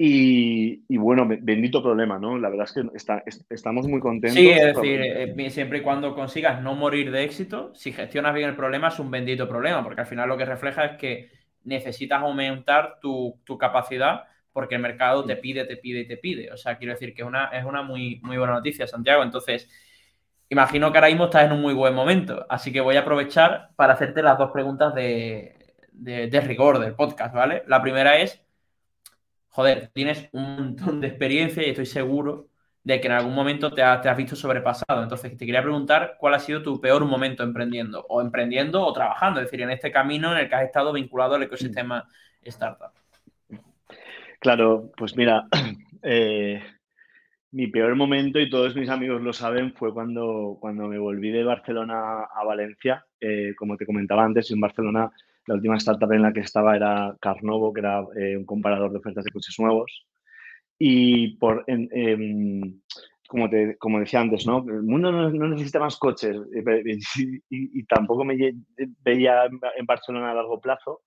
[0.02, 2.38] Y, bueno, bendito problema, ¿no?
[2.38, 4.38] La verdad es que estamos muy contentos.
[4.38, 8.48] Sí, es decir, eh, siempre y cuando consigas no morir de éxito, si gestionas bien
[8.48, 11.28] el problema es un bendito problema, porque al final lo que refleja es que
[11.64, 16.50] necesitas aumentar tu, tu capacidad porque el mercado te pide, te pide y te pide.
[16.50, 19.22] O sea, quiero decir que es una, es una muy, muy buena noticia, Santiago.
[19.22, 19.68] Entonces,
[20.48, 22.46] imagino que ahora mismo estás en un muy buen momento.
[22.48, 25.56] Así que voy a aprovechar para hacerte las dos preguntas de,
[25.92, 27.64] de, rigor del podcast, ¿vale?
[27.66, 28.42] La primera es,
[29.50, 32.48] joder, tienes un montón de experiencia y estoy seguro
[32.82, 35.02] de que en algún momento te, has visto sobrepasado.
[35.02, 39.40] Entonces, te quería preguntar cuál ha sido tu peor momento emprendiendo, o emprendiendo o trabajando,
[39.40, 42.08] es decir, en este camino en el que has estado vinculado al ecosistema
[42.42, 42.92] startup.
[44.38, 45.46] Claro, pues mira,
[46.02, 46.62] eh,
[47.50, 51.44] mi peor momento, y todos mis amigos lo saben, fue cuando, cuando me volví de
[51.44, 53.04] Barcelona a Valencia.
[53.20, 55.10] Eh, como te comentaba antes, en Barcelona
[55.50, 58.98] la última startup en la que estaba era Carnovo, que era eh, un comparador de
[58.98, 60.06] ofertas de coches nuevos.
[60.78, 61.66] Y por,
[63.26, 64.58] como, decía antes, ¿no?
[64.58, 66.36] el mundo no, necesita más coches
[67.50, 68.36] y, tampoco me
[69.00, 71.02] veía en Barcelona a largo plazo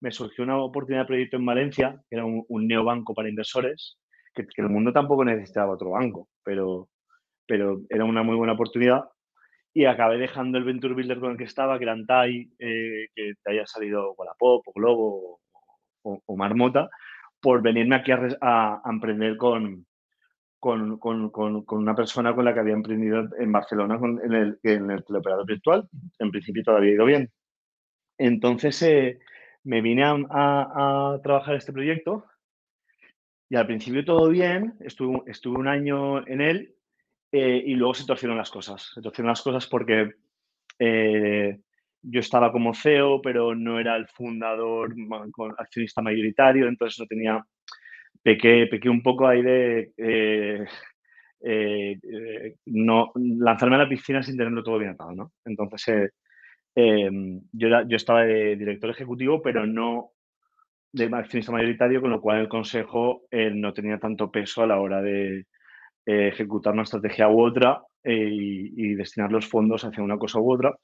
[0.00, 3.98] me surgió una oportunidad de proyecto en Valencia, que era un, neobanco para inversores,
[4.34, 6.88] que, el mundo tampoco necesitaba otro banco, pero
[7.46, 9.04] era una muy buena oportunidad.
[9.74, 13.32] Y acabé dejando el Venture Builder con el que estaba, que era Antai, eh, que
[13.42, 15.40] te haya salido Wallapop o Globo
[16.02, 16.90] o, Marmota,
[17.40, 19.86] por venirme aquí a, emprender con,
[20.58, 24.90] con, con, con, una persona con la que había emprendido en Barcelona en, el, en
[24.90, 25.88] el teleoperador virtual.
[26.18, 27.30] En principio todavía ha ido bien.
[28.18, 29.18] Entonces, eh,
[29.64, 32.24] me vine a, trabajar este proyecto
[33.48, 36.74] y al principio todo bien, estuve, estuve un año en él
[37.32, 38.92] eh, y luego se torcieron las cosas.
[38.94, 40.10] Se torcieron las cosas porque
[40.78, 41.58] eh,
[42.02, 44.94] yo estaba como CEO, pero no era el fundador,
[45.58, 47.44] accionista mayoritario, entonces no tenía,
[48.22, 50.66] pequé, pequé un poco ahí de eh,
[52.66, 55.32] no lanzarme a la piscina sin tenerlo todo bien atado, ¿no?
[55.44, 56.12] Entonces
[56.74, 60.12] Em, yo, yo estaba de director ejecutivo, pero no
[60.92, 65.00] de accionista mayoritario, con lo cual el consejo no tenía tanto peso a la hora
[65.02, 65.46] de
[66.06, 70.52] eh, ejecutar una estrategia u otra eh, y, destinar los fondos hacia una cosa u
[70.52, 70.74] otra,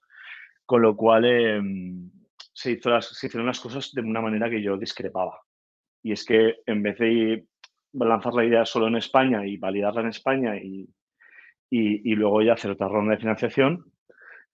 [0.65, 2.11] con lo cual em,
[2.53, 5.41] se, hizo las, se hicieron las cosas de una manera que yo discrepaba.
[6.03, 7.45] Y es que en vez de
[7.93, 10.89] lanzar la idea solo en España y validarla en España y,
[11.71, 13.85] y, y luego ya hacer otra ronda de financiación,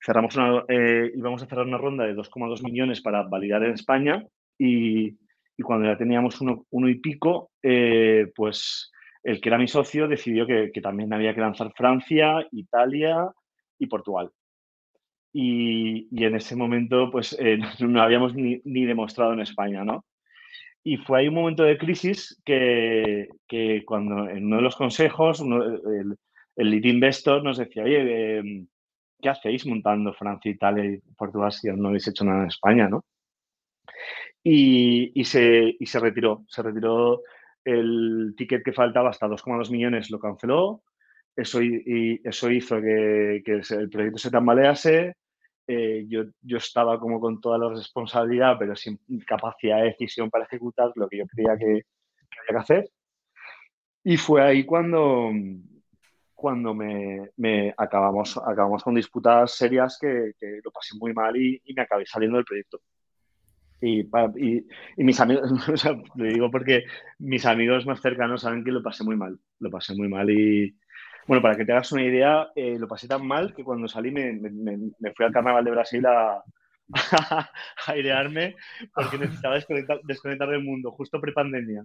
[0.05, 4.23] cerramos una, eh, íbamos a cerrar una ronda de 2,2 millones para validar en España
[4.59, 5.17] y,
[5.63, 8.93] cuando ya teníamos uno, y pico, eh, pues
[9.25, 13.31] el que era mi socio decidió que, también había que lanzar Francia, Italia
[13.79, 14.31] y Portugal.
[15.33, 20.05] Y, en ese momento, pues eh, no habíamos ni, demostrado en España, ¿no?
[20.85, 23.29] Y fue ahí un momento de crisis que,
[23.87, 26.17] cuando en uno de los consejos, el,
[26.57, 28.67] el lead investor nos decía, oye,
[29.21, 33.05] ¿qué hacéis montando Francia, Italia y Portugal si no habéis hecho nada en España, no?
[34.43, 37.23] Y, se, se retiró, se retiró
[37.65, 40.83] el ticket que faltaba hasta 2,2 millones, lo canceló,
[41.37, 45.17] eso, y, eso hizo que, el proyecto se tambalease,
[45.67, 50.45] eh, yo, yo, estaba como con toda la responsabilidad, pero sin capacidad de decisión para
[50.45, 52.91] ejecutar lo que yo creía que, que había que hacer.
[54.05, 55.31] Y fue ahí cuando,
[56.35, 62.05] cuando me, acabamos, acabamos con disputas serias que, lo pasé muy mal y, me acabé
[62.05, 62.81] saliendo del proyecto.
[63.81, 64.01] Y,
[64.37, 64.65] y,
[65.05, 65.51] mis amigos,
[65.87, 66.85] o lo digo porque
[67.19, 70.75] mis amigos más cercanos saben que lo pasé muy mal, lo pasé muy mal y,
[71.27, 74.11] Bueno, para que te hagas una idea, eh, lo pasé tan mal que cuando salí
[74.11, 74.41] me,
[75.15, 76.43] fui al Carnaval de Brasil a,
[77.87, 78.57] airearme
[78.95, 81.85] porque necesitaba desconectar, del mundo, justo prepandemia.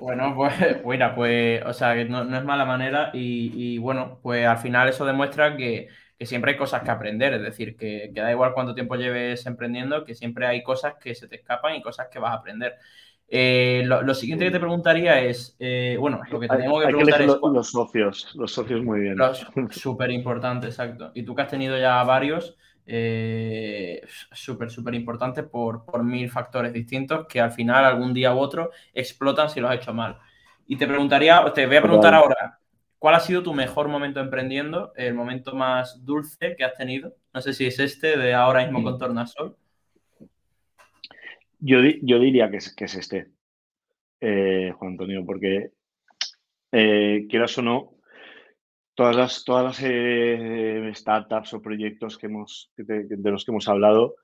[0.00, 4.58] Bueno, pues, bueno, pues, o sea, que no, es mala manera y, bueno, pues al
[4.58, 5.88] final eso demuestra que,
[6.20, 10.04] siempre hay cosas que aprender, es decir, que, que, da igual cuánto tiempo lleves emprendiendo,
[10.04, 12.74] que siempre hay cosas que se te escapan y cosas que vas a aprender.
[13.28, 17.26] Eh, lo, siguiente que te preguntaría es, eh, bueno, lo que tenemos que preguntar es...
[17.26, 19.16] Los, socios, los socios muy bien.
[19.70, 21.10] Súper importante, exacto.
[21.14, 26.72] Y tú que has tenido ya varios, eh, súper, súper importante por, por mil factores
[26.72, 30.18] distintos que al final algún día u otro explotan si lo has hecho mal.
[30.66, 32.58] Y te preguntaría, te voy a preguntar ahora,
[33.04, 34.94] ¿cuál ha sido tu mejor momento emprendiendo?
[34.96, 37.14] El momento más dulce que has tenido.
[37.34, 39.58] No sé si es este de ahora mismo con Tornasol.
[41.58, 43.26] Yo, diría que es, que es este,
[44.22, 45.72] eh, Juan Antonio, porque
[46.72, 47.92] eh, quieras o no,
[48.94, 54.14] todas las, todas las eh, startups o proyectos que hemos, de los que hemos hablado,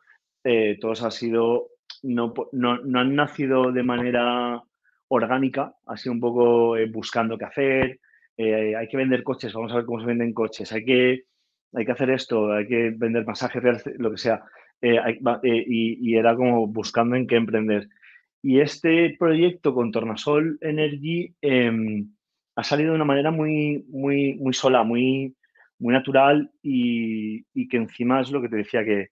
[0.80, 1.68] todos han sido,
[2.02, 4.62] no, no, han nacido de manera
[5.08, 8.00] orgánica, ha sido un poco buscando qué hacer,
[8.42, 11.24] hay que vender coches, vamos a ver cómo se venden coches, hay que,
[11.72, 14.44] hay que hacer esto, hay que vender masajes, lo que sea.
[14.82, 14.98] Eh,
[15.42, 17.88] eh, y, era como buscando en qué emprender.
[18.42, 22.10] Y este proyecto con Tornasol Energy em,
[22.56, 25.36] ha salido de una manera muy, muy, muy sola, muy,
[25.78, 29.10] muy natural y, que encima es lo que te decía que,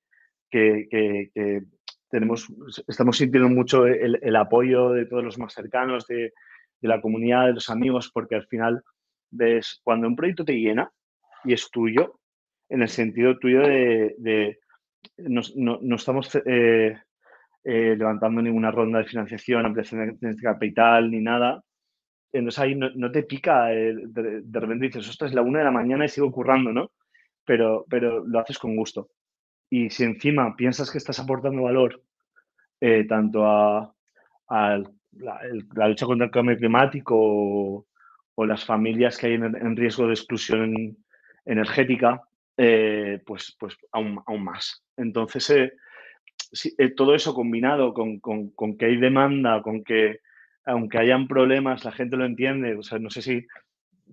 [0.50, 1.62] que,
[2.10, 2.48] tenemos,
[2.86, 6.32] estamos sintiendo mucho el, apoyo de todos los más cercanos, de,
[6.80, 8.82] de, la comunidad, de los amigos, porque al final
[9.30, 10.90] ves cuando un proyecto te llena
[11.44, 12.20] y es tuyo,
[12.68, 14.58] en el sentido tuyo de
[15.16, 16.96] no, estamos eh,
[17.64, 21.62] eh, levantando ninguna ronda de financiación, ampliación de capital ni nada.
[22.32, 25.70] Entonces ahí no, te pica, eh, de, repente dices, esto es la una de la
[25.70, 26.92] mañana y sigo currando, ¿no?
[27.44, 29.08] Pero, pero lo haces con gusto.
[29.70, 32.02] Y si encima piensas que estás aportando valor
[33.08, 33.92] tanto a,
[34.48, 37.87] la, lucha contra el cambio climático
[38.46, 40.96] las familias que hay en, riesgo de exclusión
[41.44, 42.22] energética,
[42.56, 44.84] pues, pues aún, aún más.
[44.96, 45.72] Entonces, eh,
[46.78, 48.20] eh, todo eso combinado con,
[48.78, 50.20] que hay demanda, con que
[50.64, 52.76] aunque hayan problemas, la gente lo entiende.
[52.76, 53.46] O sea, no sé si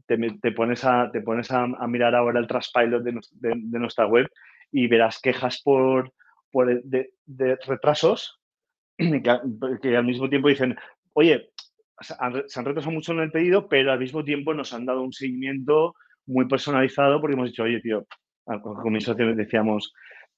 [0.06, 4.30] te, pones, a, te pones a, mirar ahora el Traspilot de, de, nuestra web
[4.72, 6.14] y verás quejas por,
[6.54, 7.10] de,
[7.66, 8.40] retrasos
[8.98, 10.78] que, al mismo tiempo dicen,
[11.14, 11.50] oye,
[12.00, 15.14] se han retrasado mucho en el pedido, pero al mismo tiempo nos han dado un
[15.14, 18.06] seguimiento muy personalizado porque hemos dicho, oye, tío,
[18.44, 19.94] con mi socio decíamos,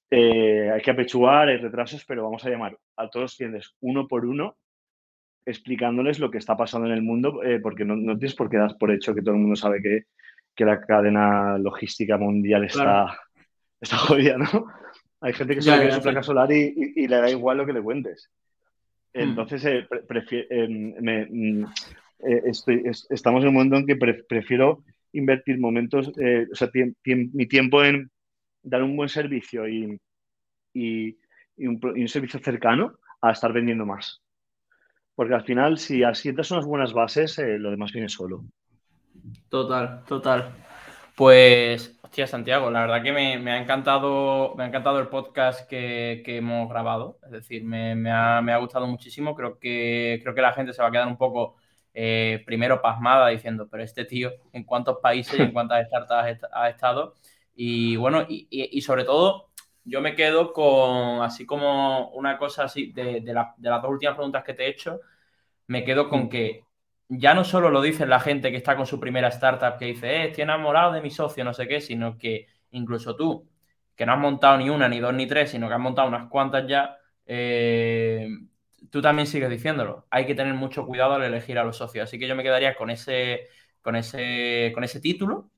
[0.09, 4.07] eh, hay que apechugar, hay retrasos, pero vamos a llamar a todos los clientes uno
[4.07, 4.57] por uno
[5.45, 8.77] explicándoles lo que está pasando en el mundo, eh, porque no, tienes por qué dar
[8.77, 10.03] por hecho que todo el mundo sabe que,
[10.65, 13.17] la cadena logística mundial está,
[13.79, 14.65] está jodida, ¿no?
[15.21, 17.81] Hay gente que solo quiere su placa solar y, le da igual lo que le
[17.81, 18.29] cuentes.
[19.13, 19.19] Hmm.
[19.19, 19.87] Entonces, eh,
[20.67, 21.65] mm,
[23.09, 26.69] estamos en un momento en que prefiero invertir momentos, o sea,
[27.03, 28.09] mi tiempo en
[28.67, 29.99] dar un buen servicio y,
[31.57, 34.21] un, servicio cercano a estar vendiendo más.
[35.15, 38.45] Porque al final, si asientas unas buenas bases, eh, lo demás viene solo.
[39.49, 40.53] Total, total.
[41.17, 46.21] Pues, hostia, Santiago, la verdad que me, ha, encantado, me ha encantado el podcast que,
[46.27, 47.17] hemos grabado.
[47.25, 49.33] Es decir, me, ha, gustado muchísimo.
[49.35, 51.55] Creo que, creo que la gente se va a quedar un poco
[51.95, 56.69] eh, primero pasmada diciendo, pero este tío, ¿en cuántos países y en cuántas startups ha
[56.69, 57.15] estado?
[57.55, 59.49] Y bueno, y, sobre todo,
[59.85, 64.53] yo me quedo con, así como una cosa así, de, las dos últimas preguntas que
[64.53, 64.99] te he hecho,
[65.65, 66.66] me quedo con que
[67.09, 70.07] ya no solo lo dice la gente que está con su primera startup que dice,
[70.07, 73.47] eh, estoy enamorado de mi socio, no sé qué, sino que incluso tú,
[73.95, 76.29] que no has montado ni una, ni dos, ni tres, sino que has montado unas
[76.29, 78.27] cuantas ya, eh,
[78.89, 80.05] tú también sigues diciéndolo.
[80.09, 82.03] Hay que tener mucho cuidado al elegir a los socios.
[82.07, 83.47] Así que yo me quedaría con ese,
[83.81, 85.49] con ese, con ese título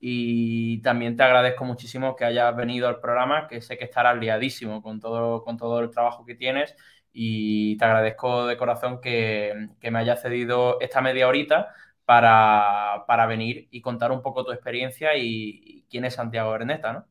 [0.00, 4.82] y también te agradezco muchísimo que hayas venido al programa, que sé que estarás liadísimo
[4.82, 6.76] con todo, con todo el trabajo que tienes
[7.20, 13.80] y te agradezco de corazón que, me hayas cedido esta media horita para, venir y
[13.80, 17.04] contar un poco tu experiencia y, quién es Santiago Berneta, ¿no?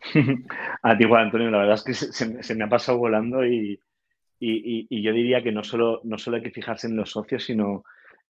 [0.82, 3.78] A ti, Juan Antonio, la verdad es que se, me ha pasado volando y,
[4.40, 7.84] yo diría que no solo, no solo hay que fijarse en los socios, sino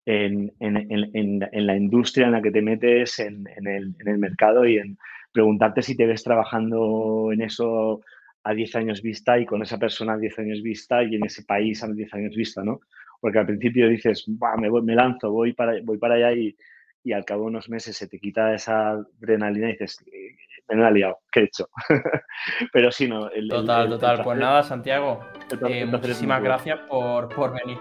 [0.04, 4.98] en, la industria en la que te metes, en, el, mercado y en
[5.30, 8.00] preguntarte si te ves trabajando en eso
[8.44, 11.44] a 10 años vista y con esa persona a 10 años vista y en ese
[11.44, 12.80] país a 10 años vista, ¿no?
[13.20, 14.26] Porque al principio dices,
[14.58, 16.56] me, me lanzo, voy para, voy para allá y,
[17.02, 20.36] y al cabo de unos meses se te quita esa adrenalina y dices, eh,
[20.68, 21.68] me he liado, ¿qué he hecho?
[22.72, 23.28] Pero sí, no.
[23.48, 24.20] total, total.
[24.24, 25.20] pues nada, Santiago,
[25.68, 27.78] eh, muchísimas gracias por, por venir.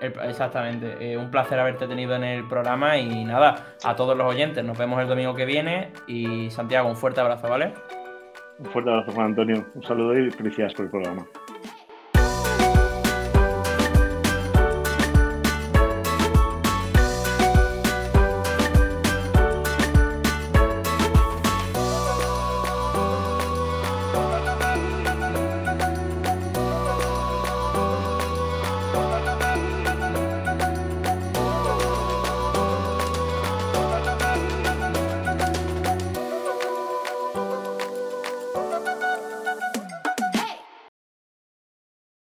[0.00, 0.96] Exactamente.
[1.00, 4.78] Eh, un placer haberte tenido en el programa y nada, a todos los oyentes, nos
[4.78, 7.72] vemos el domingo que viene y Santiago, un fuerte abrazo, ¿vale?
[8.58, 9.66] Un fuerte abrazo, Juan Antonio.
[9.74, 11.26] Un saludo y felicidades por el programa.